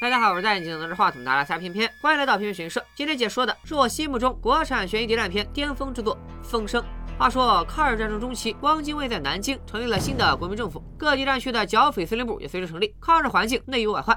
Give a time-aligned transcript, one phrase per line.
[0.00, 2.80] 大家好，我是戴眼镜拿着话筒的阿拉撒偏偏，欢迎来到偏偏悬疑社。
[2.94, 6.80] 今天解说的是我心目中国产悬疑谍战片巅峰之作《风声》。
[7.18, 14.16] 话说抗日战争中期，汪精卫在南京成立了新的国民政府，各地战区的剿匪司令部也随之成立，抗日环境内忧外患。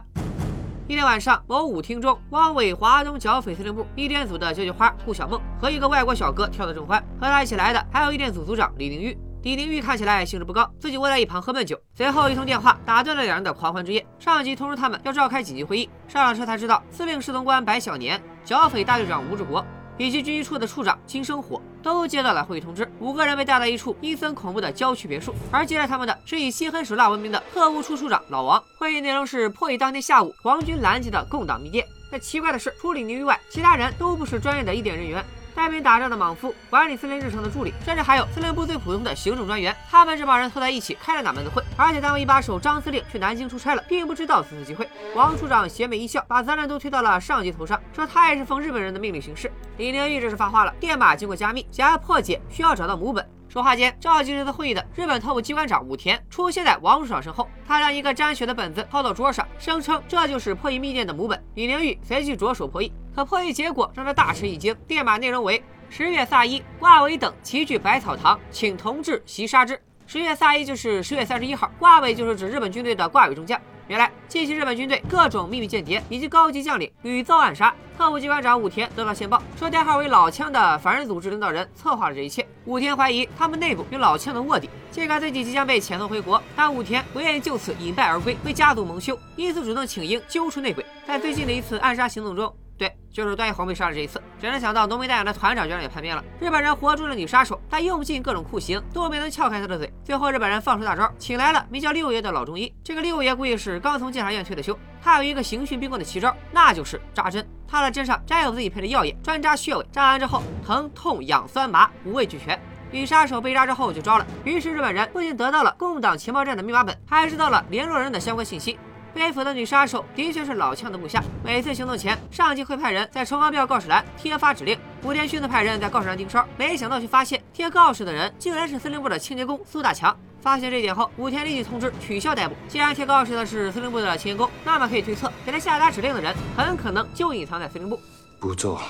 [0.88, 9.18] 一天晚上，某舞厅中，汪伪华东剿匪司令部一电组的交际花顾小梦和一个外国小哥跳得正欢，和他一起来的还有一电组组长李玲玉。
[9.44, 11.76] 李玲玉看起来兴致不高，自己窝在一旁喝闷酒。
[11.96, 14.06] 随后一通电话打断了两人的狂欢之夜。
[14.20, 15.90] 上级通知他们要召开紧急会议。
[16.08, 19.66] 上了车才知道，司令侍从官白小年、剿匪大队长吴志国
[19.98, 22.88] 以及军医处的处长金生火都接到了会议通知。
[23.00, 28.64] 五个人被带到一处阴森恐怖的郊区别墅，而接待他们的是以心狠手辣闻名的特务处处长老王。
[28.78, 31.84] 会议内容是破译当天下午皇军拦截的共党密电。
[32.12, 35.26] 但奇怪的是，除李宁玉外，其他人都不是专业的一点人员。
[35.56, 41.64] 带兵打仗的莽夫，管理司令日程的助理，甚至还有司令部最普通的行政专员，他们这帮人凑在一起开了哪门子会？
[41.78, 44.90] 而且单位一把手张司令去南京出差了，并不知道此次机会。
[45.16, 49.52] 王处长邪魅一笑，把责任都推到了上级头上，说他也是奉日本人的命令行事。
[49.78, 53.41] 李宁玉这是发话了，电码经过加密，想要破解需要找到母本。
[53.52, 57.46] 说话间，召集这次会议的日本特务机关长武田出现在王处长身后。
[57.68, 61.38] 他将一个沾血的本子抛到桌上，声称这就是破译密电的母本。
[61.56, 64.74] 李玲玉随即着手破译，可破译结果让他大吃一惊。
[64.88, 69.78] 电码内容为：十月萨伊、挂尾等齐聚百草堂，请同志袭杀之。
[70.08, 73.60] 十月萨伊就是十月三十一号，挂尾就是指日本军队的挂尾中将。
[73.88, 82.48] 原来，近期日本军队各种秘密间谍以及高级将领屡遭暗杀，特务机关长武田得到线报，说代号为老枪的反日组织领导人策划了这一切。
[82.66, 90.86] 武田怀疑他们内部有老枪的卧底，尽管自己即将被遣送回国，但武田不愿意就此饮败而归，为家族蒙羞，因此主动请缨揪出内鬼。
[91.06, 92.54] 在最近的一次暗杀行动中。
[92.82, 94.20] 对，就是段奕宏被杀的这一次。
[94.40, 96.24] 谁能想到浓眉大眼的团长居然也叛变了？
[96.40, 99.94] 日本人活捉了女杀手，但用尽各种酷刑都没能撬开他的嘴。
[100.04, 102.74] 最后日本人放出大招，请来了名叫六爷的老中医。
[102.84, 104.76] 这个六爷估计是刚从检察院退的休。
[105.00, 107.48] 他有一个刑讯逼供的奇招，那就是扎针。
[107.68, 109.86] 他的针上沾有自己配的药液，专扎穴位。
[109.92, 112.60] 扎完之后，疼痛痒酸麻五味俱全。
[112.90, 114.26] 女杀手被扎之后就招了。
[114.44, 118.80] 于是日本人不仅得到了共党情报站的密码本，还知道了联络人的相关信息。
[119.14, 121.24] 被俘的女杀手的确是老枪的部下。
[121.44, 124.78] 每次行动前，上级会派人在重航标告示栏贴发指令。
[125.04, 130.16] 武田勋的派人在告示栏盯梢，没想到却发现贴告示的人竟然是司令部的清洁工苏大强。
[130.42, 132.56] 发现这点后，武田立即通知取消逮捕。
[132.68, 138.00] 既然贴告示的是司令部的清洁工，那么可以推测，给他下达指令的人很可能就隐藏在司令部。
[138.40, 138.82] 不错，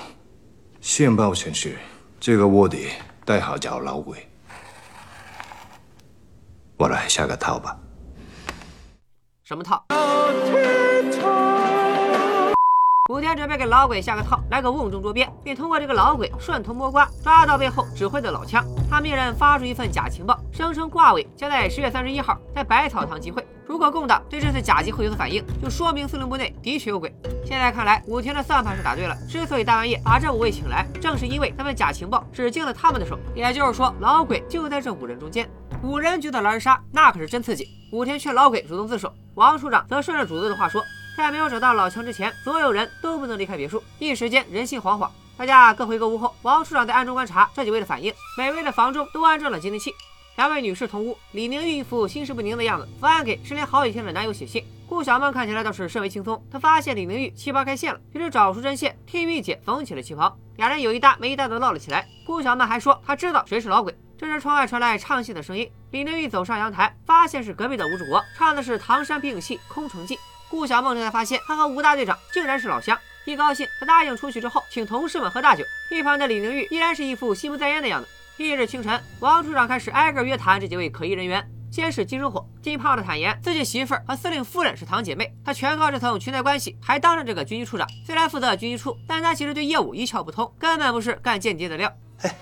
[0.80, 1.76] 线报显示
[2.18, 2.88] 这个卧底
[3.26, 4.26] 代号叫老鬼。
[6.78, 7.78] 我来下个套吧。
[9.44, 9.84] 什么套？
[13.12, 18.64] 武田准备给老鬼下个套，来个瓮中捉鳖，并通过这个老鬼顺藤摸瓜，抓到背后指挥的老枪。
[18.88, 23.46] 他命人发出一份假情报，声称挂尾将在十月三十一号在百草堂集会。
[23.66, 27.14] 如果共党对这次假集会有所反应，就说明司令部内的确有鬼。
[27.44, 29.14] 现在看来，武田的算盘是打对了。
[29.28, 33.18] 之所以大半夜把这五位请来，正是因为那份假情报只进了他们的手。
[33.34, 35.46] 也就是说，老鬼就在这五人中间。
[35.82, 37.68] 五人觉得狼人杀，那可是真刺激。
[37.92, 40.82] 武田劝老鬼主动自首，王处长则顺着主子的话说。
[41.16, 43.82] 在没有找到老枪之前，所有人都不能离开别墅。
[43.98, 48.12] 一时间人心惶惶，大家各回各屋后，王处长在暗中观察这几位的反应。
[48.36, 49.92] 每位的房中都安装了监听器。
[50.36, 54.64] 两位女士同屋，李宁玉一副心事不宁的样子，伏案给失联好几天的男友写信。
[54.88, 60.34] 顾小梦看起来倒是甚为轻松，她发现李宁玉旗袍开线了，于是找出针线替玉姐缝起了旗袍。
[60.56, 62.06] 俩人有一搭没一搭的闹了起来。
[62.26, 63.94] 顾小梦还说她知道谁是老鬼。
[64.18, 70.16] 这时窗外传来唱戏的声音，李宁玉走上阳台，发现是隔壁的吴志国唱的是唐山皮影戏《空城计》。
[70.52, 72.98] 顾小梦这才发现，他和吴大队长竟然是老乡。
[73.24, 75.64] 一高兴，他答应出去之后请同事们喝大酒。
[75.90, 78.08] 一旁的李玲玉依然是一副心不在焉的样子。
[78.36, 81.48] 翌日清晨，王处长开始挨个约谈这几位可疑人员。
[81.70, 87.88] 先是金生火，金胖子坦言自己媳妇儿和司令夫人是堂姐妹，他全靠这层裙带关系，还当上这个军医处长。
[88.04, 91.90] 虽然负责军医处，但他其实对业务一窍不通，根本不是干间谍的料。
[92.20, 92.36] 哎，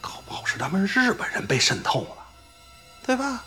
[0.00, 2.16] 搞不好是他们日本人被渗透了，
[3.04, 3.44] 对吧？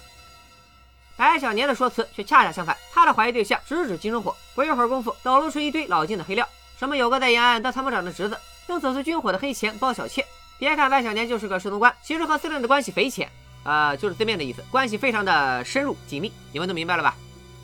[1.19, 4.33] 白小年的说辞却恰恰相反，他的怀疑对象直指金生火。
[4.55, 10.25] 不一会儿功夫，抖露出一堆老金的黑料，什么有个在延安当参谋长的侄子，用走私军火的黑钱包小妾。
[10.57, 13.29] 别看白小年就是个侍从官，其实和司令的关系匪浅，
[13.65, 16.31] 呃，就是字面的意思，关系非常的深入紧密。
[16.53, 17.13] 你们都明白了吧？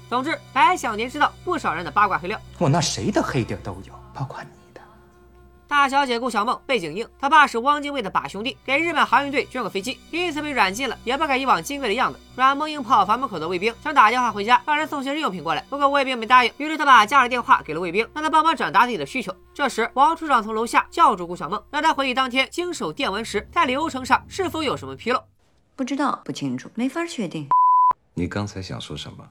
[0.10, 2.38] 总之，白小年知道不少人的八卦黑料。
[2.58, 4.50] 我那谁的黑点都有，包括你。
[5.68, 12.20] 大小姐顾小梦背景硬，她爸是汪精卫的把兄弟，给日本航运队捐过飞机，因此被软禁了，也不改以往金贵的样子。
[12.36, 19.36] 软萌硬泡房门口的卫兵想打电话回家，让人送些日用品过来，不过卫兵没答应，于是他把家里电话给了卫兵，让他帮忙转达自己的需求。
[19.54, 25.24] 这时，王处长从楼下叫住顾小梦，让他回忆当天经手电文时，在流程上是否有什么纰漏。
[25.76, 27.50] 不知道，不清楚，没法确定。
[28.14, 29.30] 你刚才想说什么？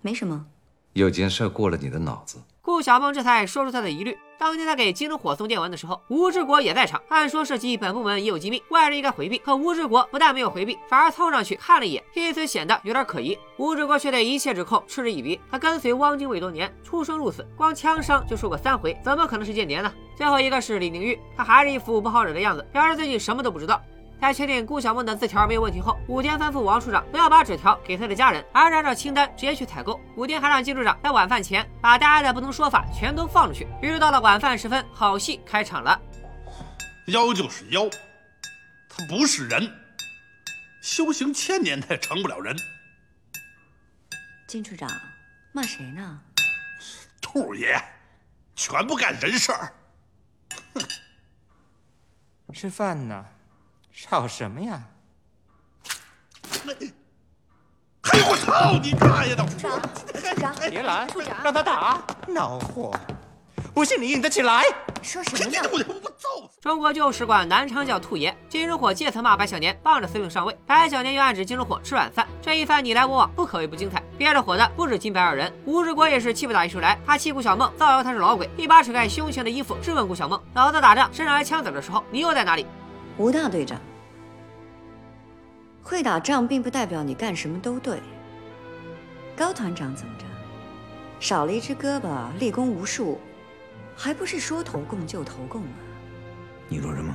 [0.00, 0.46] 没什么。
[0.92, 2.38] 有件事过了你的脑子。
[2.64, 4.16] 顾小梦这才说出他的疑虑。
[4.38, 7.02] 当年他给金龙火送电文的时候，吴志国也在场。
[7.08, 9.36] 按说涉及本部门也有机密，外人应该回避。
[9.38, 13.36] 可吴志国不但没有回避，反而凑上去看了一眼，因此显得有点可疑。
[13.56, 15.40] 吴志国却对一切指控嗤之以鼻。
[15.50, 19.92] 他跟随汪精卫多年，出生入死，光枪伤就受过三回，怎么可能是间谍呢？
[20.16, 23.82] 最后一个是李宁玉，他还是一副不好惹的样子，表示自己什么都不知道。
[24.22, 30.00] 在确定顾小梦的字条没有问题后，武天吩咐王处长不要把纸条给他的家人，而是按照清单直接去采购。
[30.14, 33.66] 武天还让金处长在晚饭前把大家的不同说法全都放出去。
[33.82, 36.00] 于是到了晚饭时分，好戏开场了。
[37.06, 37.90] 妖就是妖，
[38.88, 39.68] 他不是人，
[40.80, 42.54] 修行千年他也成不了人。
[44.46, 44.88] 金处长，
[45.50, 46.20] 骂谁呢？
[47.20, 47.76] 兔爷，
[48.54, 49.74] 全不干人事儿。
[50.74, 50.82] 哼，
[52.54, 53.26] 吃饭呢。
[54.04, 54.82] 吵什么呀？
[58.02, 59.46] 嘿，我操你大爷的！
[59.46, 62.92] 处长，处长，别拦，处长，让他打，恼火。
[63.72, 64.64] 不信你硬得起来？
[65.02, 65.56] 说什么呢？
[65.72, 66.50] 我我揍！
[66.60, 74.02] 中国旧使馆南昌叫兔爷，金如火借此骂白小年帮着司令上位，白小年又暗指金如火吃软饭，这一番你来我往，不可谓不精彩。
[74.18, 82.66] 憋着火的不止金白二人，吴志国也是气不打一处来，他气顾小梦造谣他是老鬼，一把扯开胸前的衣服质问顾小梦：老子打仗身上挨枪子的时候，你又在哪里？
[83.16, 83.78] 吴大队长，
[85.82, 88.00] 会打仗并不代表你干什么都对。
[89.36, 90.24] 高团长怎么着？
[91.18, 93.20] 少了一只胳膊，立功无数，
[93.96, 95.78] 还不是说投共就投共啊？
[96.68, 97.14] 你说什么？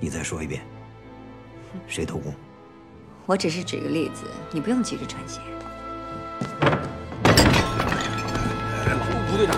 [0.00, 0.62] 你再说一遍。
[1.88, 2.34] 谁投共？
[3.24, 5.38] 我只是举个例子，你不用急着传涎。
[9.32, 9.56] 吴队长。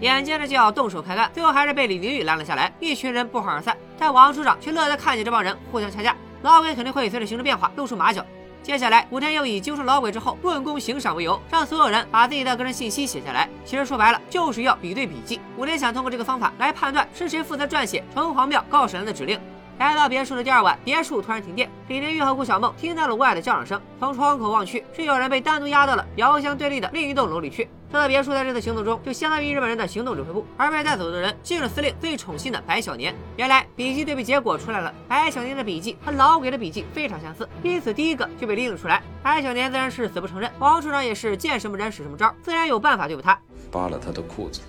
[0.00, 2.72] 眼见着就要动手开干，最后还是被李宁宇拦了下来。
[2.78, 6.14] 一群人不欢而散，但王处长却乐得看见这帮人互相掐架。
[6.44, 8.22] 老鬼肯定会随着形势变化露出马脚。
[8.62, 13.48] 接下来，武天又以揪出老鬼之后论功行赏为由，让所有人把自己的个人信息写下来。
[13.64, 15.40] 其实说白了，就是要比对笔记。
[15.56, 19.40] 武天想通过这个方法来判断是谁负责撰写城隍庙告神的指令。
[19.78, 21.70] 来到别墅的第二晚，别墅突然停电。
[21.88, 27.70] 李玲玉和顾小梦听到了屋外的叫嚷声，从窗口望去，是有人被单独押到了遥相对立的另一栋楼里去。
[27.94, 33.14] 这个别墅在这次行动中就相当于日本人的行动指挥部，而被带走的人竟是司令最宠信的白小年。
[33.36, 39.00] 原来笔记对比结果出来了，白小年的笔记和老鬼的笔记非常相似，因此第一个就被拎了出来。
[39.22, 43.38] 白小年自然是死不承认，王处长也是见什么人使什么招，自然有办法对付他。
[43.70, 44.60] 扒了他的裤子。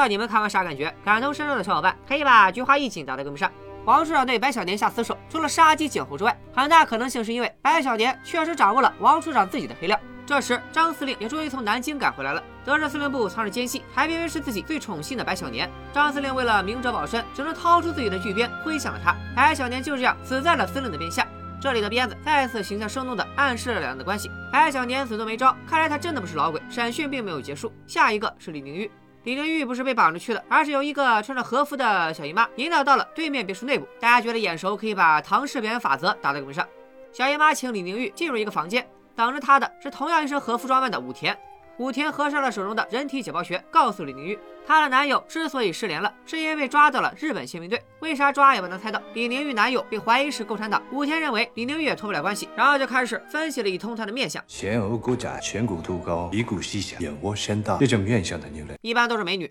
[0.00, 0.90] 知道你们看完啥感觉？
[1.04, 3.52] 感同身受的小伙伴可以把菊花一紧打在公屏上。
[3.84, 10.00] 王处长对白小年下死手，除了杀鸡儆猴之外，很大可能性是因为白小年确实掌握了王处长自己的黑料。
[10.24, 15.70] 这时，张司令也终于从南京赶回来了，得知司令部藏着奸细，还偏偏是自己最宠信的白小年。
[15.92, 19.14] 张司令为了明哲保身，只能掏出自己的巨鞭挥向了他。
[19.36, 21.26] 白小年就这样死在了司令的鞭下。
[21.60, 24.30] 这里的鞭子再次形象生动地暗示了两人的关系。
[24.50, 26.58] 白小年死都没招，看来他真的不是老鬼。
[26.70, 28.90] 审讯并没有结束，下一个是李宁玉。
[29.24, 33.86] 李玲玉不是被绑着去的，而是由一个穿着和服的小姨妈引导到了对面别墅内部。
[34.00, 36.66] 大家觉得眼熟，可以把唐氏表演法则打在公屏上。
[37.12, 41.38] 小姨妈请李玲玉进入一个房间，等着她的是同样一身和服装扮的武田。
[41.80, 47.82] 武田合上了手中的人体解剖学，告诉李宁玉，她的男友之所以失联了，是因为抓到了日本宪兵队。
[48.00, 49.00] 为啥抓也不能猜到。
[49.14, 54.44] 李宁玉男友被怀疑是共产党，武田认为李宁玉也脱不了关系，然后就开始分析了一通他的面相。
[54.46, 59.48] 前额骨窄，颧骨突高，鼻骨细小，眼窝深大，这种面相的女人一般都是美女，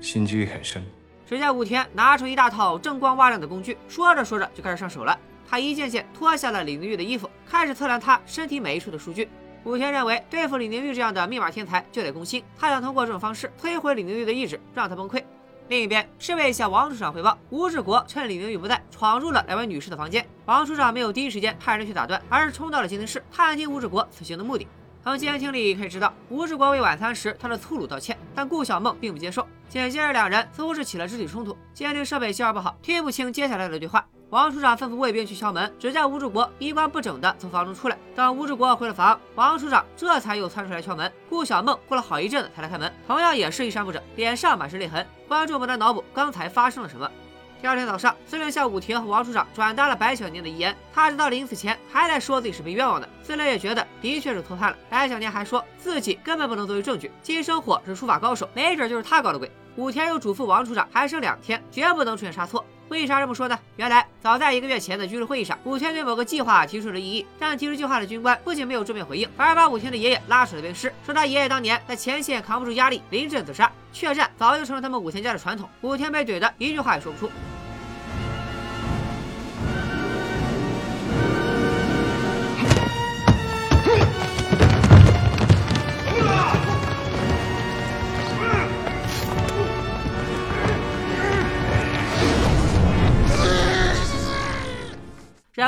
[0.00, 0.82] 心机很深。
[1.26, 5.14] 只见武田拿出一大套锃光瓦亮的工具，说着说着就开始上手了。
[5.46, 9.28] 他一件件脱下了李宁玉的衣服，开始测量她身体每一处的数据。
[9.64, 12.42] 武田认为，对付李宁玉这样的密码天才就得攻心。
[12.58, 15.22] 他想通过这种方式摧毁李宁玉的意志，让他崩溃。
[15.68, 20.26] 另一边，侍卫向王处长汇报，吴志国趁李宁玉不在，闯入了两位女士的房间。
[20.46, 24.66] 王处长没有第一时间派人去打断，而是冲到了监听室，探听吴志国此行的目的。
[25.08, 29.40] 从监听里可以知道，吴志国为晚餐时他的粗鲁道歉，但顾小梦并不接受。
[29.66, 31.56] 紧接着，两人似乎是起了肢体冲突。
[31.72, 34.06] 监听设备信号不好，听不清接下来的对话。
[34.28, 37.96] 王处长吩咐卫兵去敲门，只见吴志国衣冠不整的从房中出来。
[38.14, 41.10] 等吴志国回了房，王处长这才又窜出来敲门。
[41.30, 45.06] 顾小梦过了好一阵子才来开门，同样也是衣衫不整，脸上满是泪痕。
[45.26, 47.10] 观众们在脑补刚才发生了什么。
[47.62, 50.76] 第二天早上，司令向武田和王处长转达了白小年的遗言。
[50.92, 53.08] 他直到临死前还在说自己是被冤枉的。
[53.28, 54.76] 司令也觉得的确是脱判了。
[54.88, 57.12] 白小年还说自己根本不能作为证据。
[57.22, 59.50] 金生火是书法高手，没准就是他搞的鬼。
[59.76, 62.64] 武田又嘱咐王处长还剩两天，绝不能出现差错。
[62.88, 63.58] 为啥这么说呢？
[63.76, 73.70] 原来早在一个月前的军事会议上，武田对某个计划提出了异议，但提出计划的军官不仅没有正面回应，反而把武田的爷爷拉出了鞭尸，说他爷爷当年在前线扛不住压力，临阵自杀。
[73.92, 77.30] 血战早就成了他们武田家的传统，武田被怼的一句话也说不出。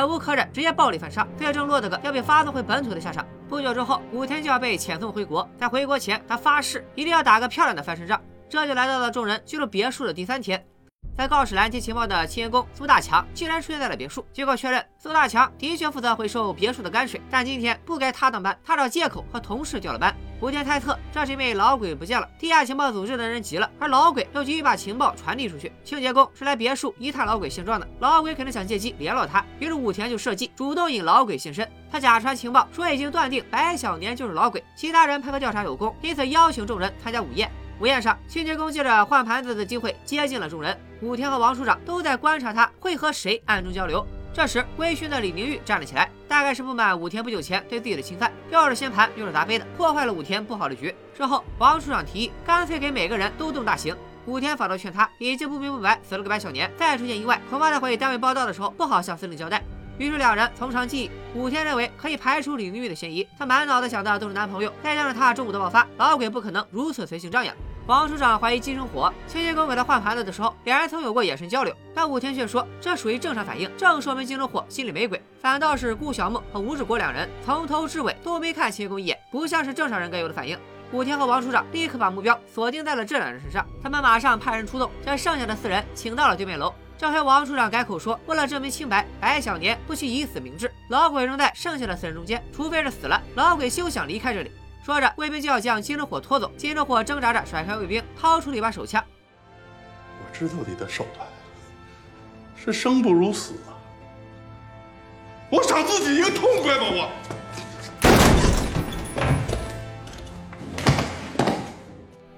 [0.01, 3.23] 忍无可忍，直接暴力反杀，最终落得个要被发送回本土的下场。
[3.47, 8.19] 不久之后，武田就要被遣送回国，在回国前，他发誓一定要打个漂亮的翻身仗。
[8.49, 10.65] 这就来到了众人进入别墅的第三天。
[11.21, 20.11] 在告示拦截情报的清洁工苏大强竟然出现在了别墅，经过确认，苏大强的确负责回收别墅的泔水，但今天不该他当班，他找借口和同事调了班。
[20.39, 25.71] 武田猜测这是因为老鬼不见了，地下情报组织的人急了，而老鬼又急于把情报传递出去。
[25.83, 31.69] 清洁工是来别墅一探老鬼现状的，老鬼肯定想借机联络他，于是武田就设计主动引老鬼现身。
[31.91, 37.47] 他假传情报说已经断定白小年就是老鬼，其他人配合调查有功，因此邀请众人参加午宴。
[37.81, 40.79] 午宴上，清洁工借着换盘子的机会接近了众人。
[41.01, 44.05] 武田和王处长都在观察他会和谁暗中交流。
[44.31, 50.93] 这时，微醺的李明玉站了起来，大概是不满武田不久前对自己的侵犯，吊着仙盘，用着砸杯的，破坏了武田布好的局。
[51.17, 53.97] 之后，王处长提议干脆给每个人都动大刑。
[54.27, 59.59] 武田反倒劝他，已经不明不白死了个白小年，再出现意外，恐怕在回单位报道的时候不好向司令交代。
[59.97, 61.11] 于是两人从长计议。
[61.33, 67.55] 武田认为可以排除李明玉的嫌疑，他满脑子想的都是男朋友，再加上他中午的爆发，老鬼不可能如此随性张扬。
[67.87, 75.21] 王处长怀疑金生火，清洁工给他换盘子的时候，两人曾有过眼神交流，但武田却说这属于正常反应，正说明金生火心里没鬼。
[75.41, 80.57] 反倒是顾小梦和吴志国两人从头至尾都没看清洁工一眼，不像是正常人该有的反应。
[80.91, 86.73] 武田和王处长立刻把目标锁定在了这两人身上，他们马上派人出动，将剩下的四人请到了对面楼。
[86.97, 94.51] 这回王处长改口说，为了证明清白，白小年不惜以死明志，老鬼仍在剩下的四人中间，除非是死了，老鬼休想离开这里。
[94.83, 96.51] 说着，卫兵就要将金着火拖走。
[96.57, 99.03] 金着火挣扎着甩开卫兵，掏出了一把手枪。
[100.19, 101.27] 我知道你的手段
[102.55, 103.77] 是生不如死啊！
[105.51, 106.85] 我赏自己一个痛快吧！
[106.89, 107.11] 我。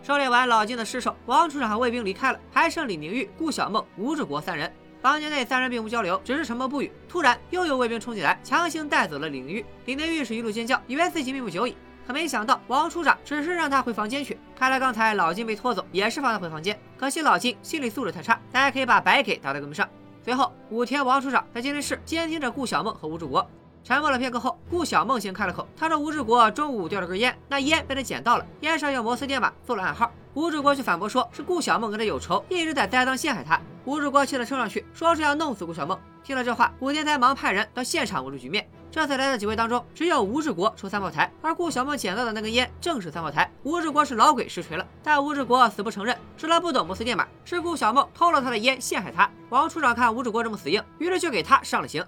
[0.03, 4.69] 狩猎完老金的尸首，王处长和卫兵离开了，还剩李明玉、顾小梦、吴志国三人。
[5.01, 6.91] 房间内三人并无交流，只是沉默不语。
[7.07, 9.65] 突然，又有卫兵冲进来，强行带走了李明玉。
[9.85, 11.77] 李明玉是一路尖叫，以为自己命不久矣。
[12.05, 14.37] 可没想到，王处长只是让他回房间去。
[14.55, 16.77] 看来刚才老金被拖走，也是放他回房间。
[16.97, 19.87] 可惜老金心理素质太差，大家可以把白给打在胳膊上。
[20.23, 23.45] 随后，武田王处长在监听室监听着顾小梦和吴志国。
[23.83, 30.09] 沉默了片刻后，顾小梦先开了口，他说吴志国中午掉了根烟，那烟被他捡到了，烟上有摩斯电码，做了暗号。
[30.35, 33.59] 吴志国却反驳说是顾小梦跟他有仇，一直在栽赃陷害他。
[33.85, 35.99] 吴志国气得冲上去，说是要弄死顾小梦。
[36.23, 38.65] 听了这话，武田才忙派人到现场稳住局面。
[38.93, 43.51] 这次来的几位当中，只有吴志国抽三炮台，而顾小梦捡到的那根烟正是三炮台。
[43.63, 49.27] 吴志国是老鬼实锤了，但吴志国死不承认，说他不懂摩斯电码，是顾小梦偷了他的烟陷害他。
[49.49, 52.05] 王处长看吴志国这么死硬，于是就给他上了刑。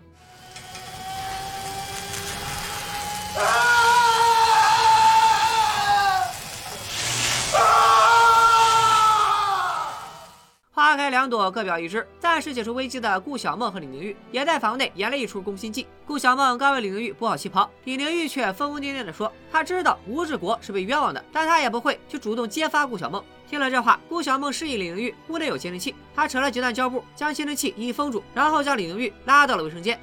[10.76, 12.06] 花开两朵，各表一枝。
[12.20, 15.88] 暂时解除危机的顾小梦和李宁玉也在房内演了一出攻心计。
[16.06, 29.98] 顾小梦刚为李宁玉补好旗袍，李宁玉却疯疯癫癫地说：“他知道吴志国是被冤枉的，但他也不会去主动揭发顾小梦。”听了这话，顾小梦示意李宁玉屋内有窃听器，他扯了几段胶布，将窃听器一一封住，然后将李宁玉拉到了卫生间。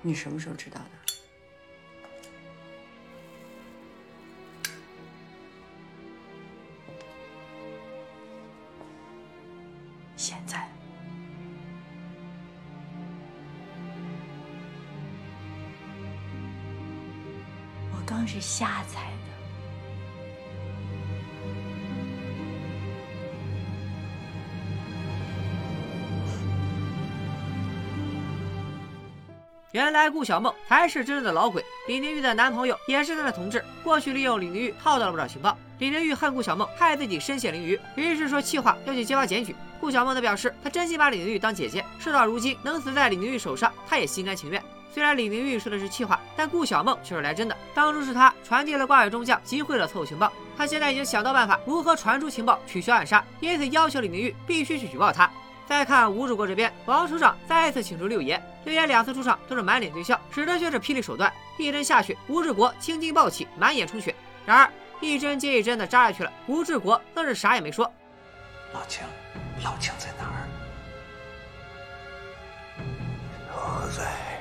[0.00, 1.03] 你什么时候知道的？
[29.74, 35.58] 原来顾小梦才是真正的老鬼，李宁玉的男朋友也是他的同志，过去利用李宁玉套到了不少情报。
[35.80, 39.52] 李宁玉恨顾小梦害自己身陷囹圄，于是说气话要去揭发检举。
[39.80, 44.62] 顾小梦则表示，她真心把李宁玉当姐姐，事到如今能死在李宁玉手上，她也心甘情愿。
[44.92, 47.56] 虽然李宁玉说的是气话，但顾小梦却是来真的。
[47.74, 55.28] 当初是他传递了挂尾中将集会的错误情报，他现在已经想到办法如何传出情报取消暗杀，因此要求李宁玉必须去举报他。
[55.66, 64.14] 再看吴志国这边，王处长再次请出六爷，六爷两次出场都是满脸堆笑，使的就是霹雳手段，一针下去，吴志国青筋暴起，满眼充血。
[64.44, 67.90] 然而一针接一针的扎下去了，吴志国愣是啥也没说。
[68.72, 69.02] 老姜，
[69.62, 70.46] 老姜在哪儿？
[73.48, 74.33] 就在。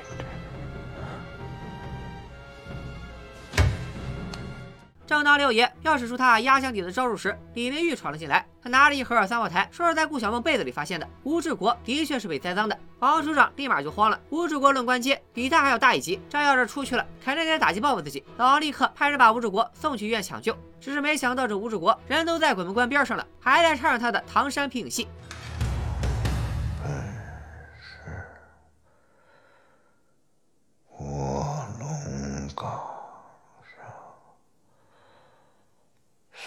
[5.06, 8.46] 正当六爷要使出他压箱底的招数时，李明玉闯了进来。
[8.62, 11.08] 他拿着一盒三胞胎，说是在顾小梦被子里发现的。
[11.24, 12.78] 吴志国的确是被栽赃的。
[13.00, 14.18] 王处长立马就慌了。
[14.30, 18.24] 吴志国论官阶比他还要大一级，这要是出去了，肯定得打击报复自己。
[18.38, 20.56] 老王立刻派人把吴志国送去医院抢救。
[20.80, 25.08] 只是没想到，这吴志国人都在鬼门关边上了，还在唱着他的唐山皮影戏。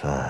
[0.03, 0.26] 三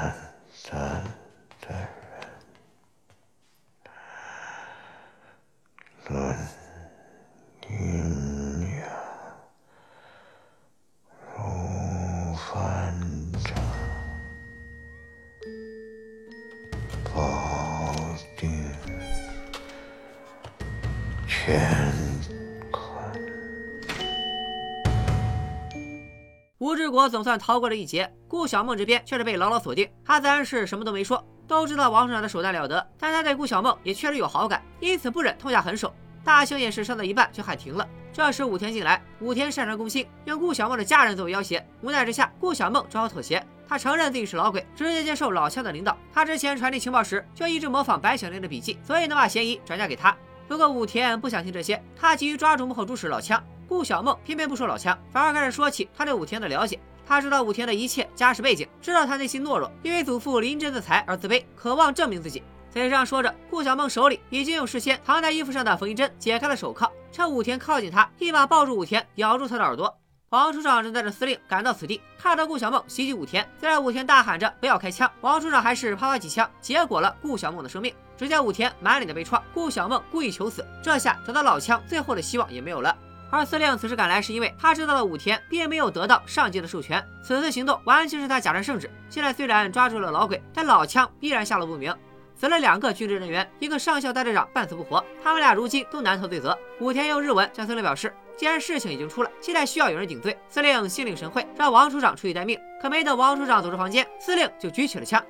[27.08, 29.88] 总算逃过了一劫，顾小梦这边却是被牢牢锁定。
[30.04, 31.24] 他自然是什么都没说。
[31.48, 35.94] 都知道王处长的手段了得，但他对顾小梦也确实有好感，因此不忍痛下狠手。
[36.24, 37.88] 大型演示上到一半就喊停了。
[38.12, 41.64] 这时武田进来，武田擅长攻心，用顾小梦的家人作为要挟。
[41.82, 43.40] 无奈之下，顾小梦只好妥协。
[43.68, 45.96] 他承认自己是老鬼，直接接受老枪的领导。
[46.12, 50.16] 他之前传递情报时就一直模仿白小玲的笔记，所以能把嫌疑转嫁给他。
[50.48, 53.40] 不过武田不想听这些，他急于抓住幕后主使老枪。
[53.68, 56.80] 顾小梦偏偏不说老枪，反而开始说起他对武田的了解。
[57.06, 62.42] 他知道武田的一切家世背景，知道他内心懦弱，因为祖父临阵自裁而自卑，渴望证明自己。
[62.68, 69.96] 嘴上说着，顾小梦手里已经用事先藏在衣服上的缝衣针解开了手铐，趁武田靠近他，一把抱住武田，咬住他的耳朵。
[70.30, 77.94] 王处长正带着司令赶到此地，看到顾小梦袭击武田，虽然武田大喊着不要开枪，王处长还是啪啪几枪，结果了顾小梦的生命。
[78.18, 82.94] 只见武田满脸的悲怆，顾小梦故意求死，这下得到老枪，最后的希望也没有了。
[83.30, 88.90] 而司令此时赶来，是因为他知道了武田并没有得到上级的授权，此次行动完全是他假战圣旨。
[89.10, 91.94] 现在虽然抓住了老鬼，但老枪依然下落不明。
[92.38, 96.56] 死了两个军职人员，一个上校大队长半死不活，他们俩如今都难逃罪责。
[96.80, 100.38] 武田用日文向司令表示，既然事情已经出了，现在需要有人顶罪。
[100.50, 102.60] 司令心领神会，让王处长出去待命。
[102.82, 105.24] 可没等王处长走出房间，司令就举起了枪。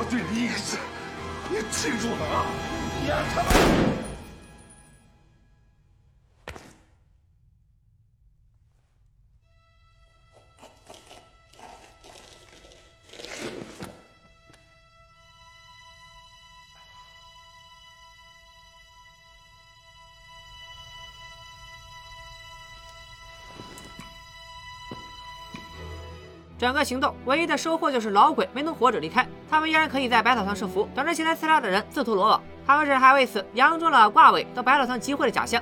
[0.00, 0.78] 我对你也是，
[1.50, 2.46] 你记住了啊！
[3.02, 3.52] 你让他们。
[26.58, 32.40] 整个行动唯一的收获就是老鬼没能活着离开，他们依然可以在百草堂设伏，等着前来刺杀的人自投罗网。
[32.66, 35.60] 他们甚至还为此佯装了挂尾到百草堂集会的假象。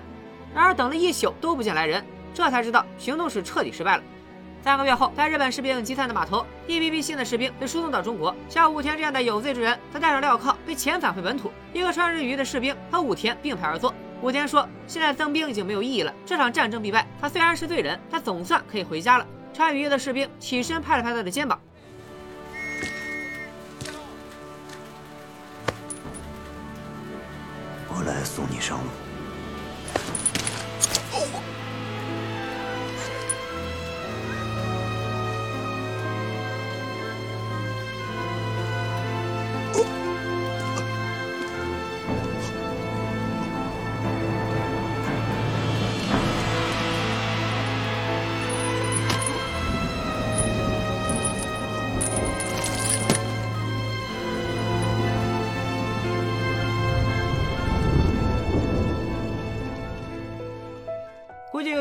[0.54, 4.02] 然而等了一宿都不见来人，这才知道行动是彻底失败了。
[4.60, 8.34] 三个月后，在日本士兵集散的码头，一批批新的士兵被输送到中国。
[8.48, 11.50] 像武田这样的有罪之人，他带上镣铐被遣返回本土。
[11.72, 13.94] 一个穿日语的士兵和武田并排而坐。
[14.20, 17.06] 武田说：“现在增兵已经没有意义了，这场战争必败。
[17.20, 21.58] 他虽然是罪人，但总算可以回家了。”穿雨衣的士兵起身拍了拍他的肩膀。
[28.28, 29.07] 送你上路。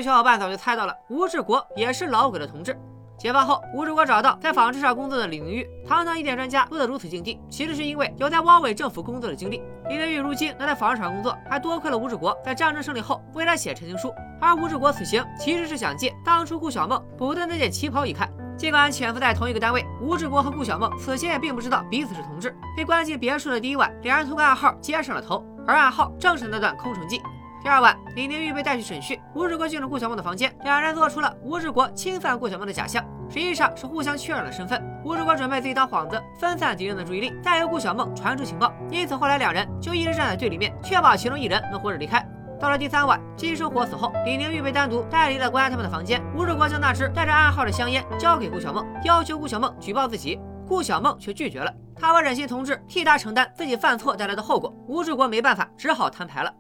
[0.07, 2.73] 小伙伴早就猜到了，吴志国也是老鬼的同志。
[3.17, 9.61] 解放后，吴志国找到在纺织上工作的李明玉，堂堂一点专家落得如此境地，其实是因为有在汪伪政府工作的经历。
[9.89, 14.13] 李明玉如今能在纺织厂工作，还多亏了吴志国在战争胜利后为他写陈情书。
[14.39, 18.31] 而吴志国此行其实是想借当初顾小梦补的那件旗袍一看。
[18.57, 22.55] 尽管潜伏在同一个单位，吴志国和顾小梦此前也并不知道彼此是同志。
[22.77, 27.21] 被关进别墅的第一晚，两人通过暗号接上了头，而暗号正是那段空城计。
[27.63, 34.81] 第二晚，李宁玉被带去审讯，吴志国进了顾小梦的房间，两人做出了吴志国侵犯顾小梦的假象，实际上是互相确认了身份。
[35.03, 38.71] 吴志国准备自己当幌子，分散敌人的注意力，再由顾小梦传出情报。
[38.91, 42.25] 因此后来两人就一直站在对立面，确保其中一人能活着离开。
[42.59, 46.21] 到了第三晚，金生火死后，李宁玉被单独带离了关押他们的房间。
[46.35, 50.39] 吴志国将那支带着暗号的香烟交给顾小梦，要求顾小梦举报自己。
[50.67, 54.73] 顾小梦却拒绝了，他不忍心同志替他承担自己犯错带来的后果。
[54.87, 56.53] 吴志国没办法，只好摊牌了。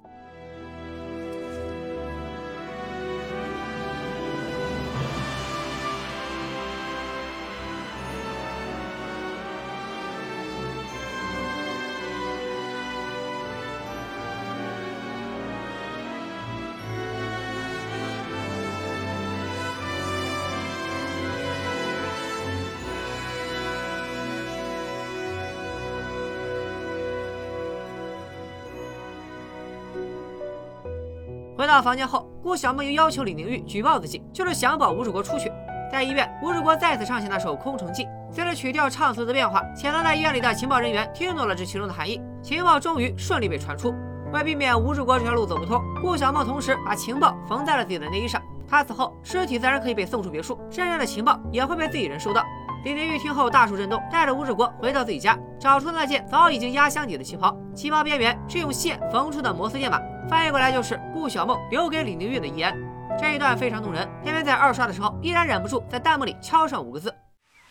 [31.57, 35.51] 回到房间后，顾小梦又要求李宁玉举报自己，就是想保吴志国出去。
[35.91, 38.03] 在医院，吴志国再次唱起那首《空城计》。
[38.31, 43.91] 随着曲调唱词的变化，潜藏在医院里的情报人员听懂了这其中的含义，情报终于顺利被传出。
[44.31, 48.39] 为避免吴志国这条路走不通，顾小梦同时把情报缝在了自己的内衣上。
[48.69, 52.43] 他死后，尸体自然可以被送出别墅，身上的情报也会被自己人收到。
[52.83, 59.99] 李宁玉听后大受震动，带着吴志国回到自己家，找出那件早已经压箱底的旗袍，旗袍边缘是用线缝出的摩斯电码。
[60.29, 62.77] 翻译过来就是顾小梦留给李宁月的遗言，
[63.17, 64.05] 这一段非常动人。
[64.21, 67.13] 偏偏在二刷的时候，依然忍不住在弹幕里敲上五个字：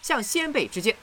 [0.01, 0.95] 向先辈致敬。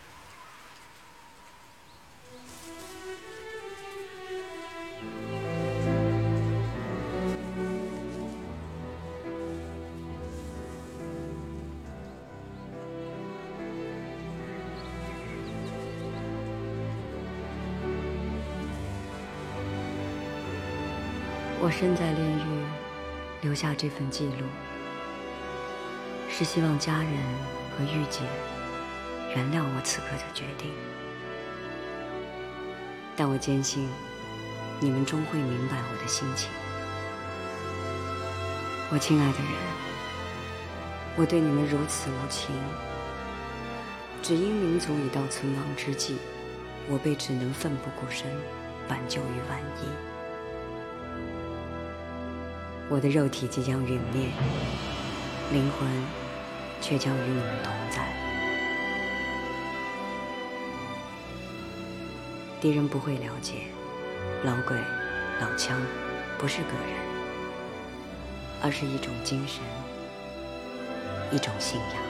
[21.73, 22.65] 身在炼狱，
[23.41, 24.45] 留下这份记录，
[26.29, 27.11] 是希望家人
[27.71, 28.21] 和玉姐
[29.35, 30.71] 原谅我此刻的决定。
[33.15, 33.89] 但我坚信，
[34.79, 36.49] 你们终会明白我的心情。
[38.91, 39.51] 我亲爱的人，
[41.15, 42.55] 我对你们如此无情，
[44.21, 46.17] 只因民族已到存亡之际，
[46.87, 48.27] 我辈只能奋不顾身，
[48.87, 50.12] 挽救于万一。
[52.93, 54.27] 我的肉体即将陨灭，
[55.51, 55.89] 灵魂
[56.79, 58.05] 却将与你们同在。
[62.61, 63.63] 敌人不会了解，
[64.43, 64.77] 老鬼、
[65.41, 65.81] 老枪
[66.37, 66.99] 不是个人，
[68.61, 69.63] 而是一种精神，
[71.31, 72.02] 一种信仰。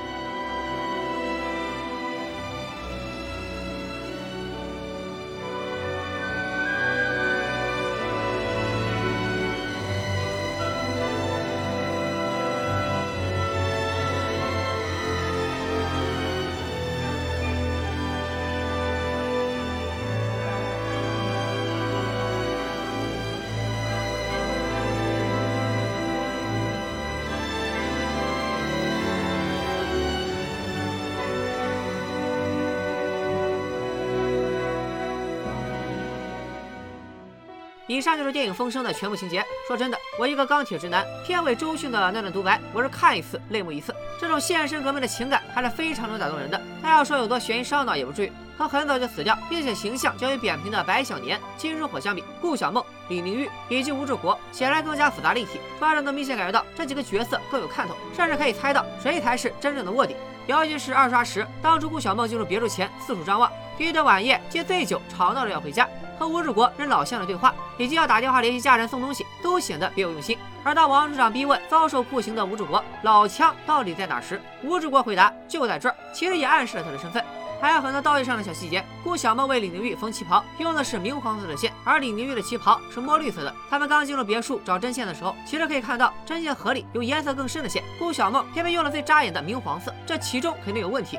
[37.88, 39.44] 以上就是电影《风声》的全部情节。
[39.68, 43.94] 说真的，我一个钢铁直男，片尾周迅的那段独白，我是看一次泪目一次。
[44.18, 46.60] 这种献身革命的情感还是非常能打动人的。
[46.82, 48.32] 他要说有多悬疑烧脑也不至于。
[48.58, 55.60] 和很早就死掉并且形象较为扁平的白小年、金如火相比，顾小梦、李玲玉以及吴志国显然更加复杂立体。
[55.80, 60.16] 观众能明显感觉到这几个角色更有看头，甚至可以猜到谁才是真正的卧底。
[60.46, 65.86] 尤其是二刷时，当初顾小梦进入别墅前四处张望，第一顿晚宴借醉酒吵闹着要回家。
[66.20, 70.38] 和吴志国扔老乡的对话，以及要打电话联系家人送东西，都显得别有用心。
[70.64, 77.24] 而当王处长逼问遭受酷刑的吴志国老枪到底在哪时，吴志国回答就在这儿，其实也暗示了他的身份。
[77.62, 83.56] 还有很多道义上的小细节，顾小梦为李宁玉缝旗袍用的是明黄色的线，而李宁玉的旗袍是墨绿色的。
[83.70, 91.18] 他们刚进入别墅找针线的时候，其实可以看到针线盒里有颜色更深的线，顾小梦偏偏用了最扎眼的明黄色，这其中肯定有问题。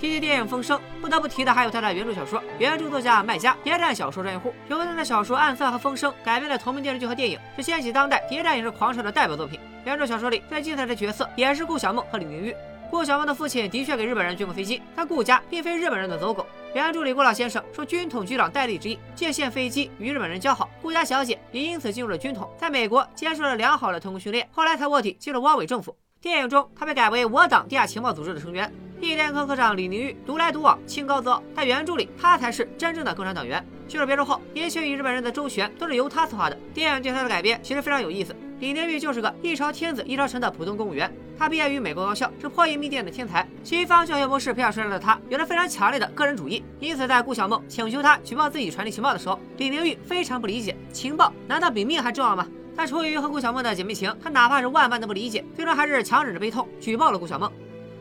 [0.00, 2.40] 提起电影《风声》，不得不提的还有他的原著小说。
[2.58, 9.58] 原著作家麦家，谍战小说专业户，由他的小说《暗算》和《风声》改编的同名电视剧和电影，是掀起当代谍战影视狂潮的代表作品。
[9.84, 12.54] 原著小说里最精彩的角色也是顾小梦和李明玉。
[12.90, 16.46] 顾小梦的父亲的确给日本人捐过飞机，但顾家并非日本人的走狗。
[16.74, 20.70] 原著里顾老先生受军统局长戴笠之意，借线飞机与日本人交好。
[20.80, 25.96] 顾家小姐也因此进入了军统，在美国接受了良好的特工训练，后来才卧底进入汪伪政府。
[26.20, 28.72] 电影中，他被改为我党地下情报组织的成员。
[29.00, 31.40] 一天科科长李宁玉独来独往，清高自傲。
[31.54, 33.64] 在原著里，他才是真正的共产党员。
[33.86, 36.58] 去了别墅后，一切与日本人的周旋都是由他策划的。
[36.74, 38.34] 电影对他的改编其实非常有意思。
[38.58, 43.48] 李宁玉就是个一朝天子一朝臣的普通公务员，他毕业于美国高校，是破译密电的天才。
[43.62, 46.64] 西方教学模式培养出来的他，有着非常强烈的个人主义。
[46.80, 52.46] 因此，在顾小梦请求他举报自己传递情报的时候，李宁玉非常不理解：情报难道比命还重要吗？
[52.76, 57.50] 但出于和顾小梦的姐妹情，他哪怕是万般的不理解，最终还是强忍着悲痛举报了顾小梦。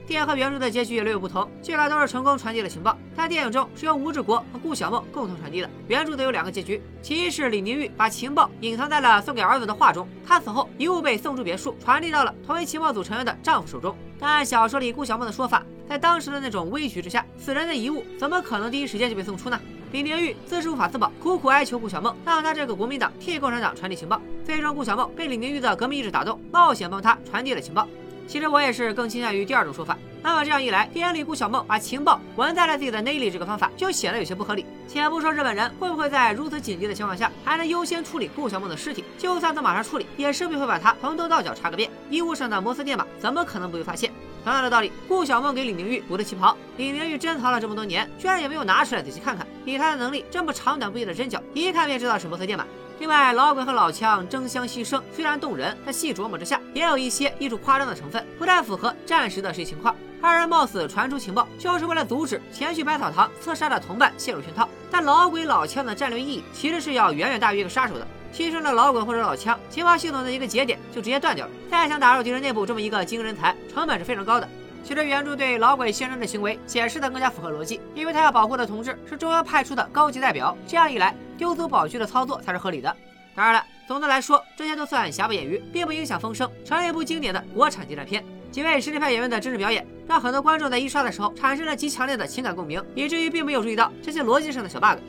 [0.07, 5.69] 电影和原著的结局也略有不同，尽管都是成功传递了情报，但电影中是由吴志国和顾小梦共同传递的。
[5.89, 13.93] 原著则有两个结局，其一是李宁玉把情报隐藏在了送给儿子的画中，他死后遗物被送出别墅，传递到了同为情报组成员的丈夫手中。
[14.17, 19.59] 但小说里顾小梦的说法，在当时的那种危局之下，死人的遗物怎么可能第一时间就被送出呢？
[19.91, 24.21] 李宁玉自知无法自保，苦苦哀求顾小梦让他这个国民党替共产党传递情报。
[24.45, 27.85] 最终，顾小梦被李宁玉的革命意志打动，冒险帮他传递了情报。
[28.27, 29.97] 其实我也是更倾向于第二种说法。
[30.21, 34.65] 那么这样一来，电影里顾小梦把情报纹在了自己的内里，这个方法就显得有些不合理。
[34.87, 41.89] 且不说日本人会不会在如此紧急的情况下还能优先处理顾小梦的尸体，就算能马上处理，也势必会把他从头到脚查个遍。
[42.09, 44.11] 衣物上的摩斯电码怎么可能不被发现？
[44.43, 49.45] 同样的道理，顾小梦给李明玉补的旗袍，李明玉珍藏了这么多年，居然也没有拿出来仔细看看。
[49.65, 52.65] 以他的能力，这么长短不一的针脚，一看便知道是摩斯电码。
[52.99, 59.95] 另外，老鬼和老枪争相牺牲，虽然动人，但细琢磨之下，也有一些艺术夸张的成分，不太符合战时的实际情况。
[60.19, 64.67] 二人貌似传出情报，就是为了阻止前去百草堂刺杀的同伴陷入圈套。
[64.89, 68.07] 但老鬼老枪的战略意义，其实是要远远大于一个杀手的。
[68.33, 71.51] 牺牲了老鬼或者老枪，情报系统的一个节点就直接断掉了。
[71.69, 74.49] 再想打入敌人内部这么一个精英人才，成本是非常高的。
[74.87, 81.13] 其实原著对老鬼先生的行为解释的更加符合逻辑，因为他要保护的同志是中央派出的高级代表，这样一来。
[81.37, 82.95] 丢走宝具的操作才是合理的。
[83.35, 88.23] 当然了，总的来说，这些都算瑕不掩瑜，并不影响《风声》成为一部经典的国产谍战片。
[88.49, 94.99] 几位实力派演员的真实表演，让很多观众在一刷的时候产生了极强烈的情感共鸣，以至于并没有注意到这些逻辑上的小 bug。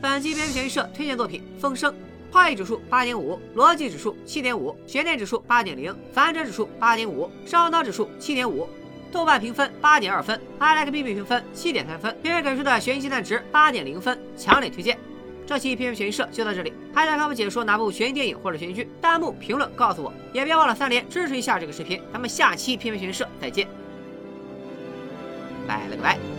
[0.00, 1.92] 本期编剧悬疑社推荐作品《风声》，
[2.36, 8.68] 画意指数八点五，逻辑指数七点五，悬念指数八点零，反转指数八点五，烧脑指数七点五。
[9.10, 14.98] 豆瓣评分八点二分，i like BB 评分七点三分，别人给出的悬疑鸡蛋值八点零分，强烈推荐。
[15.46, 18.86] 这期片片悬疑社就到这里，还想看我解说哪部悬疑电影或者悬疑剧？
[19.00, 22.02] 弹幕评论告诉我，也别忘了三连支持一下这个视频。
[22.12, 23.66] 咱们下期片片悬疑社再见，
[25.66, 26.35] 拜了个拜。